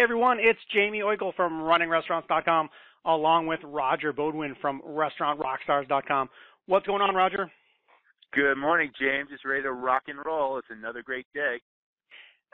[0.00, 2.70] Hey everyone, it's Jaime Oikle from RunningRestaurants.com
[3.04, 6.30] along with Roger Beaudoin from RestaurantRockstars.com.
[6.64, 7.50] What's going on, Roger?
[8.32, 9.28] Good morning, James.
[9.28, 10.56] Just ready to rock and roll.
[10.56, 11.60] It's another great day.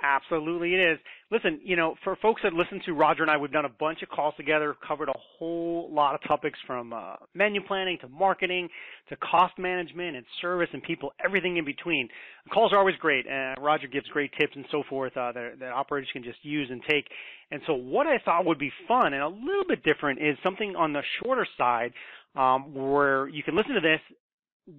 [0.03, 0.99] Absolutely it is.
[1.31, 4.03] Listen, you know, for folks that listen to Roger and I, we've done a bunch
[4.03, 8.69] of calls together, covered a whole lot of topics from uh, menu planning to marketing
[9.09, 12.09] to cost management and service and people, everything in between.
[12.45, 15.55] The calls are always great, and Roger gives great tips and so forth uh, that,
[15.61, 17.07] that operators can just use and take.
[17.51, 20.77] And so what I thought would be fun and a little bit different is something
[20.77, 21.93] on the shorter side
[22.37, 24.01] um, where you can listen to this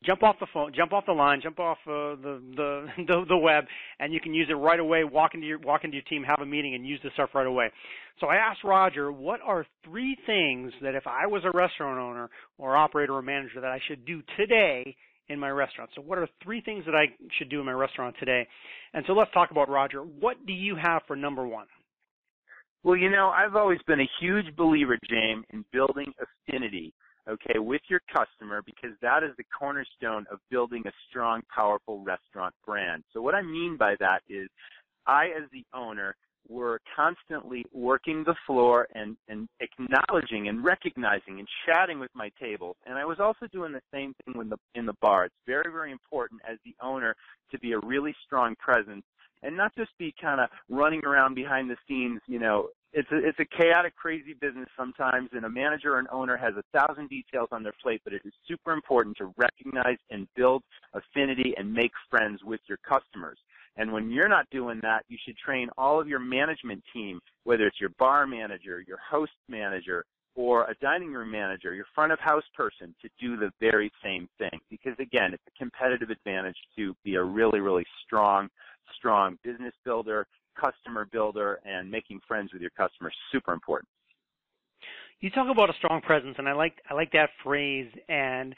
[0.05, 3.37] jump off the phone, jump off the line, jump off uh, the, the, the the
[3.37, 3.65] web,
[3.99, 5.03] and you can use it right away.
[5.03, 7.47] Walk into your walk into your team, have a meeting, and use the stuff right
[7.47, 7.69] away.
[8.19, 12.29] So I asked Roger, what are three things that if I was a restaurant owner
[12.57, 14.95] or operator or manager that I should do today
[15.29, 15.91] in my restaurant?
[15.95, 17.05] So what are three things that I
[17.37, 18.47] should do in my restaurant today?
[18.93, 20.01] And so let's talk about Roger.
[20.01, 21.67] What do you have for number one?
[22.83, 26.13] Well, you know, I've always been a huge believer, James, in building
[26.47, 26.93] affinity
[27.29, 32.53] okay, with your customer because that is the cornerstone of building a strong, powerful restaurant
[32.65, 33.03] brand.
[33.13, 34.49] So what I mean by that is
[35.05, 36.15] I, as the owner,
[36.49, 42.77] were constantly working the floor and, and acknowledging and recognizing and chatting with my tables.
[42.85, 45.25] And I was also doing the same thing in the, in the bar.
[45.25, 47.15] It's very, very important as the owner
[47.51, 49.03] to be a really strong presence
[49.43, 53.17] and not just be kind of running around behind the scenes, you know, it's a,
[53.17, 57.09] it's a chaotic, crazy business sometimes, and a manager or an owner has a thousand
[57.09, 61.71] details on their plate, but it is super important to recognize and build affinity and
[61.71, 63.37] make friends with your customers.
[63.75, 67.67] And when you're not doing that, you should train all of your management team, whether
[67.67, 70.03] it's your bar manager, your host manager,
[70.35, 74.29] or a dining room manager, your front of house person to do the very same
[74.37, 74.59] thing.
[74.69, 78.47] Because again, it's a competitive advantage to be a really, really strong,
[78.95, 80.27] strong business builder,
[80.59, 83.13] customer builder, and making friends with your customers.
[83.31, 83.87] Super important.
[85.19, 87.89] You talk about a strong presence, and I like I like that phrase.
[88.07, 88.55] And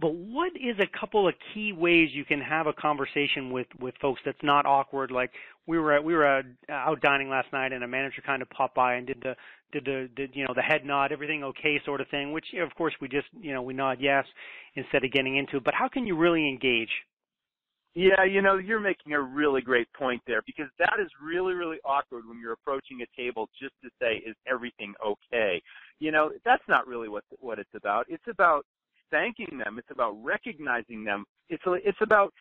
[0.00, 3.94] but what is a couple of key ways you can have a conversation with with
[4.00, 5.10] folks that's not awkward?
[5.10, 5.30] Like
[5.66, 8.50] we were at, we were uh, out dining last night, and a manager kind of
[8.50, 9.36] popped by and did the
[9.72, 12.32] did the did you know the head nod, everything okay sort of thing.
[12.32, 14.24] Which of course we just you know we nod yes
[14.74, 15.64] instead of getting into it.
[15.64, 16.90] But how can you really engage?
[17.96, 21.78] Yeah, you know, you're making a really great point there because that is really, really
[21.84, 25.62] awkward when you're approaching a table just to say, is everything okay?
[26.00, 28.06] You know, that's not really what, what it's about.
[28.08, 28.66] It's about
[29.12, 29.78] thanking them.
[29.78, 31.24] It's about recognizing them.
[31.48, 32.32] It's, it's about,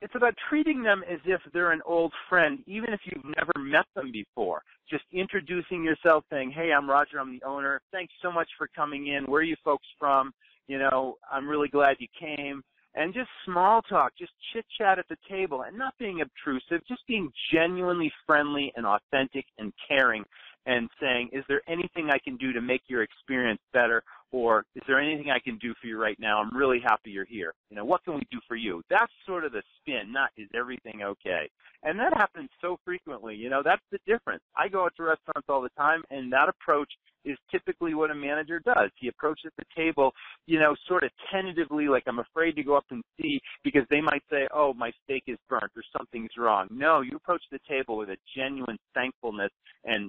[0.00, 3.86] it's about treating them as if they're an old friend, even if you've never met
[3.96, 4.62] them before.
[4.88, 7.80] Just introducing yourself saying, hey, I'm Roger, I'm the owner.
[7.90, 9.24] Thanks so much for coming in.
[9.24, 10.32] Where are you folks from?
[10.68, 12.62] You know, I'm really glad you came
[12.94, 17.06] and just small talk, just chit chat at the table and not being obtrusive, just
[17.06, 20.24] being genuinely friendly and authentic and caring
[20.66, 24.02] and saying, is there anything I can do to make your experience better?
[24.34, 26.40] Or is there anything I can do for you right now?
[26.40, 27.54] I'm really happy you're here.
[27.70, 28.82] You know, what can we do for you?
[28.90, 31.48] That's sort of the spin, not is everything okay?
[31.84, 33.36] And that happens so frequently.
[33.36, 34.42] You know, that's the difference.
[34.56, 36.92] I go out to restaurants all the time and that approach
[37.24, 38.90] is typically what a manager does.
[38.96, 40.12] He approaches the table,
[40.46, 44.00] you know, sort of tentatively, like I'm afraid to go up and see because they
[44.00, 46.66] might say, oh, my steak is burnt or something's wrong.
[46.72, 49.50] No, you approach the table with a genuine thankfulness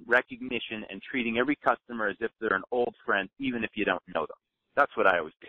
[0.07, 4.01] recognition and treating every customer as if they're an old friend, even if you don't
[4.13, 4.37] know them.
[4.75, 5.47] That's what I always do.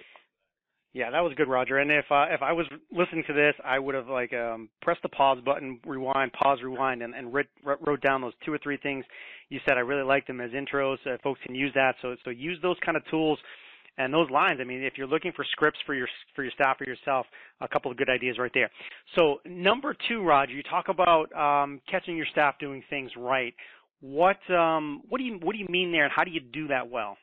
[0.96, 1.76] Yeah, that was good, Roger.
[1.76, 5.02] And if uh, if I was listening to this, I would have like um, pressed
[5.02, 8.78] the pause button, rewind, pause, rewind, and, and writ, wrote down those two or three
[8.78, 9.04] things
[9.50, 9.76] you said.
[9.76, 10.96] I really like them as intros.
[11.06, 11.96] Uh, folks can use that.
[12.00, 13.38] So so use those kind of tools
[13.98, 14.58] and those lines.
[14.60, 17.26] I mean, if you're looking for scripts for your for your staff or yourself,
[17.60, 18.70] a couple of good ideas right there.
[19.16, 23.54] So number two, Roger, you talk about um, catching your staff doing things right.
[24.00, 26.68] What um, what do you what do you mean there, and how do you do
[26.68, 27.16] that well?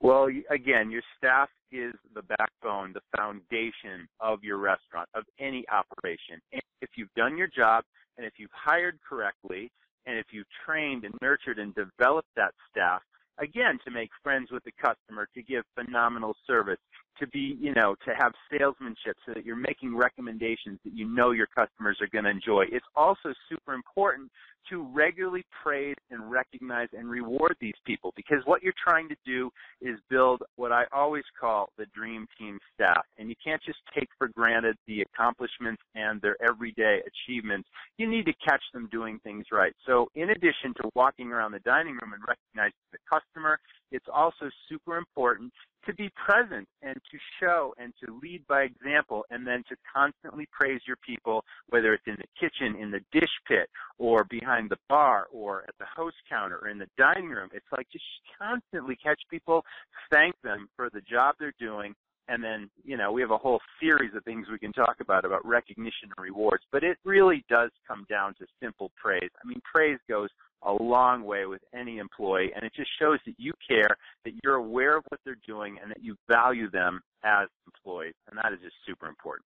[0.00, 6.40] Well, again, your staff is the backbone, the foundation of your restaurant, of any operation.
[6.52, 7.84] If you've done your job
[8.16, 9.70] and if you've hired correctly
[10.06, 13.02] and if you've trained and nurtured and developed that staff,
[13.40, 16.78] again, to make friends with the customer, to give phenomenal service,
[17.18, 21.30] to be, you know, to have salesmanship so that you're making recommendations that you know
[21.32, 22.64] your customers are going to enjoy.
[22.70, 24.30] It's also super important
[24.68, 29.50] to regularly praise and recognize and reward these people because what you're trying to do
[29.80, 33.02] is build what I always call the dream team staff.
[33.18, 37.68] And you can't just take for granted the accomplishments and their everyday achievements.
[37.96, 39.72] You need to catch them doing things right.
[39.86, 42.78] So in addition to walking around the dining room and recognizing
[43.10, 43.58] customer,
[43.90, 45.52] it's also super important
[45.86, 50.46] to be present and to show and to lead by example and then to constantly
[50.52, 53.68] praise your people, whether it's in the kitchen, in the dish pit,
[53.98, 57.48] or behind the bar, or at the host counter, or in the dining room.
[57.52, 58.04] It's like just
[58.38, 59.64] constantly catch people,
[60.10, 61.94] thank them for the job they're doing,
[62.30, 65.24] and then, you know, we have a whole series of things we can talk about,
[65.24, 69.30] about recognition and rewards, but it really does come down to simple praise.
[69.44, 70.28] I mean, praise goes
[70.62, 74.56] a long way with any employee, and it just shows that you care, that you're
[74.56, 78.60] aware of what they're doing, and that you value them as employees, and that is
[78.62, 79.44] just super important.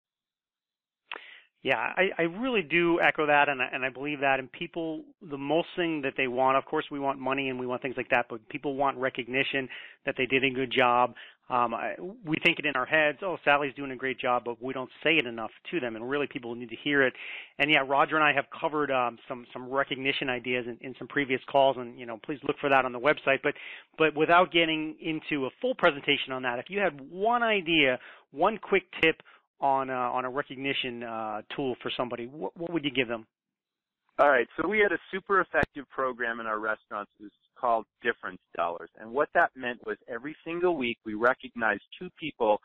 [1.63, 4.41] Yeah, I, I really do echo that, and I, and I believe that.
[4.41, 7.69] And people, the most thing that they want, of course, we want money and we
[7.69, 9.69] want things like that, but people want recognition
[10.05, 11.15] that they did a good job.
[11.51, 11.95] Um, I,
[12.25, 14.89] we think it in our heads, oh, Sally's doing a great job, but we don't
[15.03, 17.13] say it enough to them, and really people need to hear it.
[17.59, 21.09] And yeah, Roger and I have covered um, some some recognition ideas in, in some
[21.09, 23.41] previous calls, and you know, please look for that on the website.
[23.43, 23.55] But
[23.99, 27.99] but without getting into a full presentation on that, if you had one idea,
[28.31, 29.17] one quick tip
[29.61, 33.27] on a, on a recognition uh, tool for somebody, what would you give them?
[34.23, 37.11] All right, so we had a super effective program in our restaurants.
[37.19, 38.89] It was called Difference Dollars.
[39.01, 42.61] And what that meant was every single week we recognized two people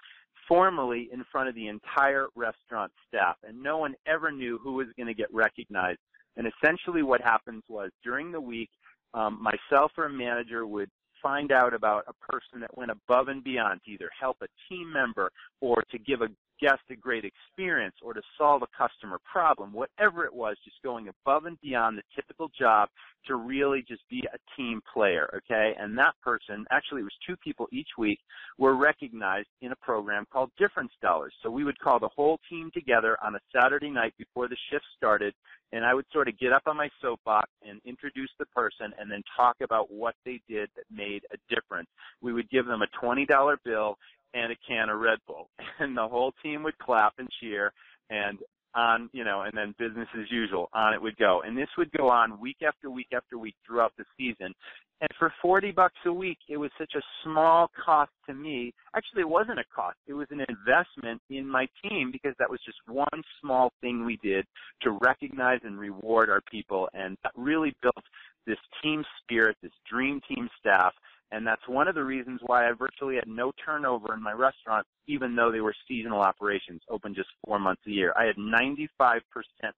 [0.47, 3.37] formally in front of the entire restaurant staff.
[3.43, 5.97] And no one ever knew who was going to get recognized.
[6.35, 8.69] And essentially what happens was during the week,
[9.15, 10.91] um, myself or a manager would
[11.23, 14.93] find out about a person that went above and beyond to either help a team
[14.93, 16.27] member or to give a
[16.59, 21.07] guest a great experience or to solve a customer problem, whatever it was, just going
[21.07, 22.89] above and beyond the typical job
[23.25, 25.73] to really just be a team player, okay?
[25.79, 28.19] And that person, actually it was two people each week,
[28.57, 31.33] were recognized in a program called Difference Dollars.
[31.43, 34.85] So we would call the whole team together on a Saturday night before the shift
[34.95, 35.33] started,
[35.73, 39.11] and I would sort of get up on my soapbox and introduce the person and
[39.11, 41.89] then talk about what they did that made a difference.
[42.21, 43.27] We would give them a $20
[43.65, 43.97] bill
[44.33, 45.49] and a can of Red Bull.
[45.79, 47.71] And the whole team would clap and cheer
[48.09, 48.39] and
[48.73, 51.41] on, you know, and then business as usual, on it would go.
[51.45, 54.53] And this would go on week after week after week throughout the season.
[54.99, 58.73] And for 40 bucks a week, it was such a small cost to me.
[58.95, 59.97] Actually, it wasn't a cost.
[60.07, 64.17] It was an investment in my team because that was just one small thing we
[64.23, 64.45] did
[64.81, 66.89] to recognize and reward our people.
[66.93, 68.03] And that really built
[68.47, 70.93] this team spirit, this dream team staff
[71.31, 74.85] and that's one of the reasons why I virtually had no turnover in my restaurant,
[75.07, 78.13] even though they were seasonal operations, open just four months a year.
[78.17, 79.19] I had 95%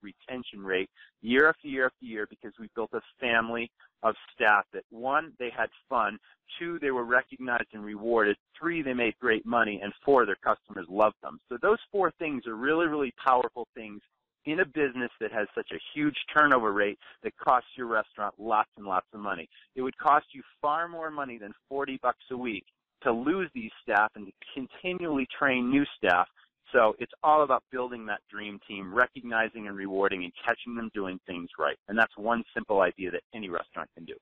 [0.00, 0.88] retention rate
[1.22, 3.70] year after year after year because we built a family
[4.02, 6.18] of staff that one, they had fun,
[6.58, 10.86] two, they were recognized and rewarded, three, they made great money, and four, their customers
[10.88, 11.40] loved them.
[11.48, 14.00] So those four things are really, really powerful things
[14.46, 18.70] in a business that has such a huge turnover rate that costs your restaurant lots
[18.76, 19.48] and lots of money.
[19.76, 22.64] It would cost you far more money than 40 bucks a week
[23.02, 26.28] to lose these staff and to continually train new staff.
[26.72, 31.18] So it's all about building that dream team, recognizing and rewarding and catching them doing
[31.26, 31.76] things right.
[31.88, 34.14] And that's one simple idea that any restaurant can do.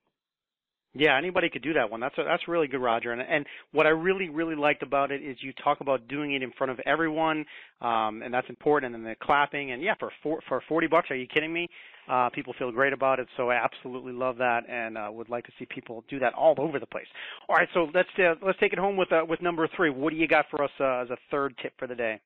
[0.95, 2.01] Yeah, anybody could do that one.
[2.01, 3.13] That's a, that's really good, Roger.
[3.13, 6.43] And and what I really really liked about it is you talk about doing it
[6.43, 7.45] in front of everyone,
[7.81, 8.95] um, and that's important.
[8.95, 11.69] And then the clapping, and yeah, for four, for forty bucks, are you kidding me?
[12.09, 15.45] Uh, people feel great about it, so I absolutely love that, and uh, would like
[15.45, 17.07] to see people do that all over the place.
[17.51, 19.91] All right, so let's uh, let's take it home with uh, with number three.
[19.91, 22.19] What do you got for us uh, as a third tip for the day?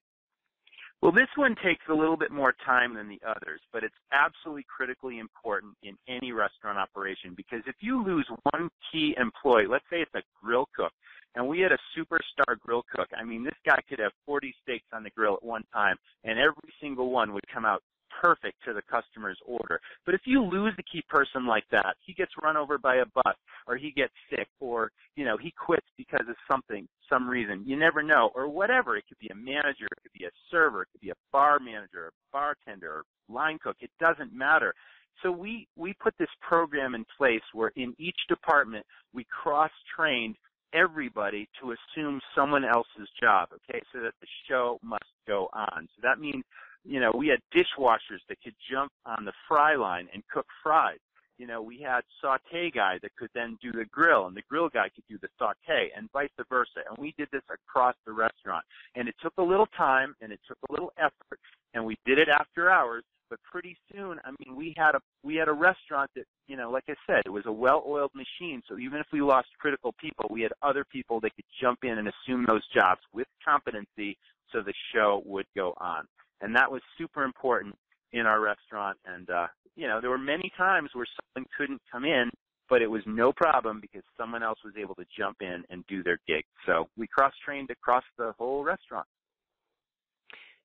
[1.03, 4.65] Well, this one takes a little bit more time than the others, but it's absolutely
[4.69, 10.01] critically important in any restaurant operation because if you lose one key employee, let's say
[10.01, 10.93] it's a grill cook,
[11.35, 13.09] and we had a superstar grill cook.
[13.19, 16.39] I mean, this guy could have 40 steaks on the grill at one time, and
[16.39, 17.83] every single one would come out
[18.21, 19.81] perfect to the customer's order.
[20.05, 23.07] But if you lose a key person like that, he gets run over by a
[23.07, 27.63] bus or he gets sick or, you know, he quits because of something, some reason.
[27.67, 28.31] You never know.
[28.35, 28.97] Or whatever.
[28.97, 31.59] It could be a manager, it could be a server, it could be a bar
[31.59, 33.77] manager, a bartender, a line cook.
[33.81, 34.75] It doesn't matter.
[35.23, 40.37] So we, we put this program in place where in each department we cross-trained
[40.75, 45.87] everybody to assume someone else's job, okay, so that the show must go on.
[45.95, 46.45] So that means
[46.85, 50.99] you know, we had dishwashers that could jump on the fry line and cook fries.
[51.39, 54.69] You know, we had saute guy that could then do the grill and the grill
[54.69, 56.81] guy could do the saute and vice versa.
[56.89, 58.65] And we did this across the restaurant.
[58.95, 61.41] And it took a little time and it took a little effort
[61.75, 65.37] and we did it after hours, but pretty soon, I mean, we had a, we
[65.37, 68.63] had a restaurant that, you know, like I said, it was a well-oiled machine.
[68.69, 71.99] So even if we lost critical people, we had other people that could jump in
[71.99, 74.19] and assume those jobs with competency
[74.53, 76.07] so the show would go on
[76.43, 77.75] and that was super important
[78.13, 78.99] in our restaurant.
[79.07, 79.47] And uh,
[79.77, 82.31] you know, there were many times where someone couldn't come in,
[82.69, 86.03] but it was no problem because someone else was able to jump in and do
[86.03, 86.45] their gig.
[86.67, 89.07] So we cross trained across the whole restaurant.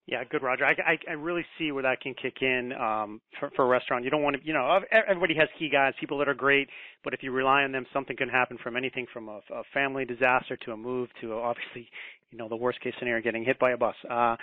[0.08, 0.64] Yeah, good, Roger.
[0.64, 4.06] I, I, I really see where that can kick in um, for, for a restaurant.
[4.06, 6.70] You don't want to, you know, everybody has key guys, people that are great,
[7.04, 10.06] but if you rely on them, something can happen from anything from a, a family
[10.06, 11.90] disaster to a move to a, obviously,
[12.32, 13.96] you know, the worst case scenario, getting hit by a bus.
[14.10, 14.36] Uh,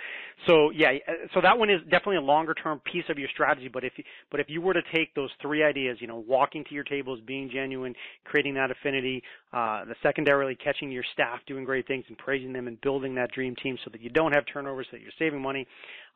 [0.47, 3.69] so yeah, uh, so that one is definitely a longer term piece of your strategy.
[3.71, 3.93] But if
[4.31, 7.19] but if you were to take those three ideas, you know, walking to your tables,
[7.27, 9.21] being genuine, creating that affinity,
[9.53, 13.31] uh, the secondarily catching your staff doing great things and praising them and building that
[13.31, 15.67] dream team so that you don't have turnovers, so that you're saving money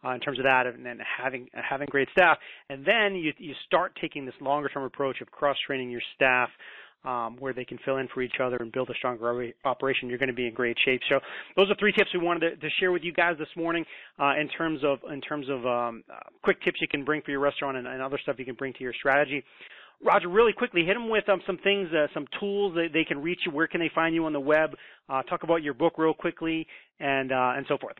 [0.03, 2.37] uh, in terms of that, and then having having great staff,
[2.69, 6.49] and then you you start taking this longer term approach of cross training your staff
[7.05, 10.17] um, where they can fill in for each other and build a stronger operation, you're
[10.17, 11.01] going to be in great shape.
[11.09, 11.19] So
[11.55, 13.85] those are three tips we wanted to, to share with you guys this morning
[14.19, 17.31] uh, in terms of in terms of um, uh, quick tips you can bring for
[17.31, 19.43] your restaurant and, and, other stuff you can bring to your strategy.
[20.01, 23.21] Roger, really quickly, hit them with um, some things, uh, some tools that they can
[23.21, 23.51] reach you.
[23.51, 24.71] Where can they find you on the web?
[25.09, 26.65] Uh, talk about your book real quickly,
[26.99, 27.95] and uh, and so forth.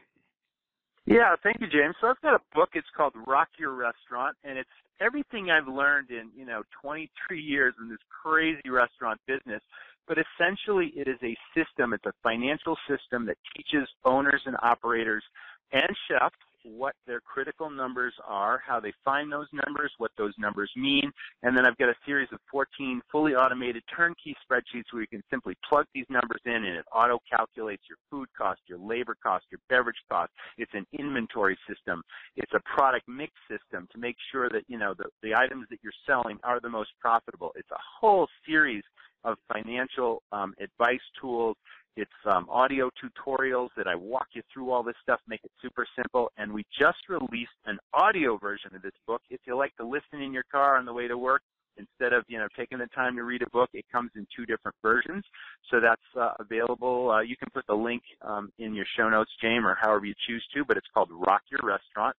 [1.09, 1.95] Yeah, thank you, James.
[1.99, 2.69] So I've got a book.
[2.75, 4.69] It's called Rock Your Restaurant, and it's
[5.01, 9.63] everything I've learned in, you know, 23 years in this crazy restaurant business.
[10.07, 11.93] But essentially, it is a system.
[11.93, 15.23] It's a financial system that teaches owners and operators
[15.71, 20.71] and chefs what their critical numbers are, how they find those numbers, what those numbers
[20.75, 21.11] mean,
[21.43, 25.23] and then I've got a series of 14 fully automated turnkey spreadsheets where you can
[25.29, 29.45] simply plug these numbers in and it auto calculates your food cost, your labor cost,
[29.51, 30.31] your beverage cost.
[30.57, 32.01] It's an inventory system.
[32.35, 35.79] It's a product mix system to make sure that, you know, the, the items that
[35.83, 37.51] you're selling are the most profitable.
[37.55, 38.83] It's a whole series
[39.23, 41.57] of financial um, advice tools
[41.99, 45.85] it's um, audio tutorials that I walk you through all this stuff, make it super
[45.95, 46.31] simple.
[46.37, 49.21] And we just released an audio version of this book.
[49.29, 51.41] If you like to listen in your car on the way to work,
[51.77, 54.45] instead of you know taking the time to read a book, it comes in two
[54.45, 55.23] different versions.
[55.69, 57.11] So that's uh, available.
[57.11, 60.13] Uh, you can put the link um, in your show notes, James, or however you
[60.27, 60.63] choose to.
[60.65, 62.15] But it's called Rock Your Restaurant.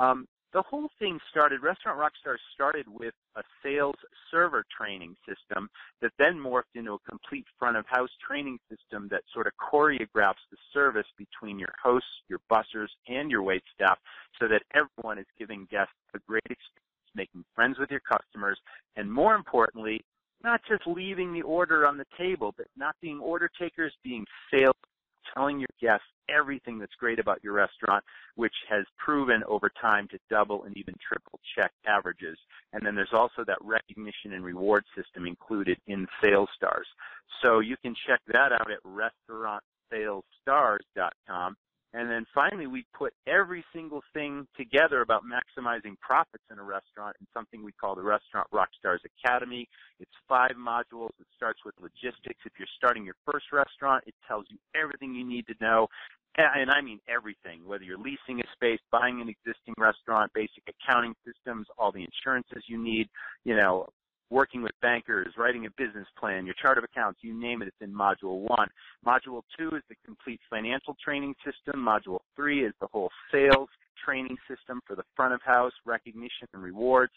[0.00, 3.96] Um, the whole thing started, Restaurant Rockstar started with a sales
[4.30, 5.68] server training system
[6.00, 10.46] that then morphed into a complete front of house training system that sort of choreographs
[10.52, 13.98] the service between your hosts, your bussers, and your wait staff
[14.40, 16.70] so that everyone is giving guests a great experience,
[17.16, 18.58] making friends with your customers,
[18.96, 20.04] and more importantly,
[20.44, 24.76] not just leaving the order on the table, but not being order takers, being sales
[25.34, 28.04] telling your guests everything that's great about your restaurant,
[28.36, 32.38] which has proven over time to double and even triple check averages.
[32.72, 36.86] And then there's also that recognition and reward system included in Sales Stars.
[37.42, 38.82] So you can check that out at
[39.92, 41.56] restaurantsalesstars.com.
[41.94, 47.16] And then finally, we put every single thing together about maximizing profits in a restaurant
[47.20, 49.68] in something we call the Restaurant Rockstars Academy.
[50.00, 51.10] It's five modules.
[51.20, 52.40] It starts with logistics.
[52.44, 55.86] If you're starting your first restaurant, it tells you everything you need to know.
[56.36, 61.14] And I mean everything, whether you're leasing a space, buying an existing restaurant, basic accounting
[61.24, 63.08] systems, all the insurances you need,
[63.44, 63.86] you know,
[64.34, 67.76] working with bankers, writing a business plan, your chart of accounts, you name it, it's
[67.80, 68.68] in Module 1.
[69.06, 71.80] Module 2 is the complete financial training system.
[71.80, 73.68] Module 3 is the whole sales
[74.04, 77.12] training system for the front of house, recognition and rewards.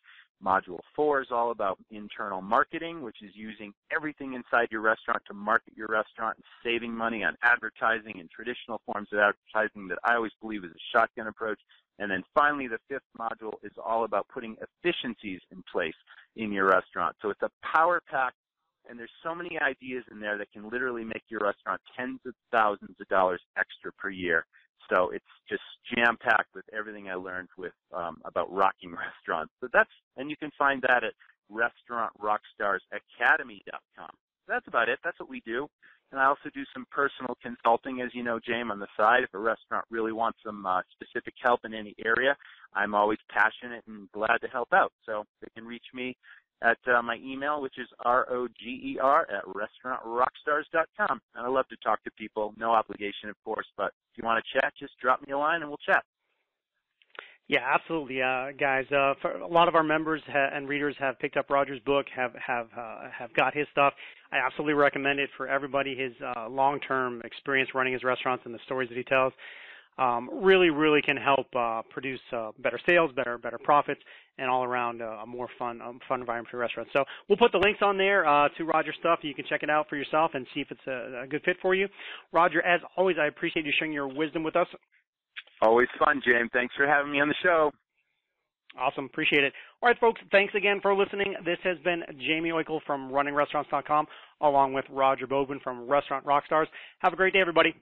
[0.45, 5.33] Module 4 is all about internal marketing, which is using everything inside your restaurant to
[5.33, 10.13] market your restaurant and saving money on advertising and traditional forms of advertising that I
[10.15, 11.59] always believe is a shotgun approach.
[11.97, 15.95] And then finally, the fifth module is all about putting efficiencies in place
[16.37, 17.15] in your restaurant.
[17.21, 18.33] So it's a power pack,
[18.89, 22.33] and there's so many ideas in there that can literally make your restaurant tens of
[22.51, 24.45] thousands of dollars extra per year.
[24.89, 25.63] So it's just
[25.93, 28.91] jam packed with everything I learned with um, about rocking
[29.27, 29.51] restaurants.
[29.59, 31.13] So that's and you can find that at
[31.51, 34.11] restaurantrockstarsacademy.com.
[34.47, 34.99] That's about it.
[35.03, 35.67] That's what we do.
[36.11, 39.23] And I also do some personal consulting, as you know, James, on the side.
[39.23, 42.35] If a restaurant really wants some uh, specific help in any area,
[42.73, 44.93] I'm always passionate and glad to help out.
[45.05, 46.15] So they can reach me
[46.63, 51.21] at uh, my email, which is R-O-G-E-R at restaurantrockstars.com.
[51.35, 52.53] And I love to talk to people.
[52.57, 55.61] No obligation, of course, but if you want to chat, just drop me a line
[55.61, 56.03] and we'll chat.
[57.49, 58.85] Yeah, absolutely, uh, guys.
[58.91, 59.13] Uh,
[59.45, 62.67] a lot of our members ha- and readers have picked up Roger's book, have have
[62.77, 63.93] uh, have got his stuff.
[64.33, 65.95] I absolutely recommend it for everybody.
[65.95, 69.31] His uh, long-term experience running his restaurants and the stories that he tells
[69.97, 74.01] um, really, really can help uh, produce uh, better sales, better better profits,
[74.37, 76.89] and all around a more fun um, fun environment for your restaurant.
[76.91, 79.19] So we'll put the links on there uh, to Roger's stuff.
[79.21, 81.57] You can check it out for yourself and see if it's a, a good fit
[81.61, 81.87] for you.
[82.33, 84.67] Roger, as always, I appreciate you sharing your wisdom with us.
[85.61, 86.49] Always fun, James.
[86.53, 87.71] Thanks for having me on the show.
[88.79, 89.05] Awesome.
[89.05, 89.53] Appreciate it.
[89.81, 91.33] All right, folks, thanks again for listening.
[91.45, 94.05] This has been Jaime Oikle from runningrestaurants.com
[94.41, 96.67] along with Roger Beaudoin from Restaurant Rockstars.
[96.99, 97.73] Have a great day, everybody.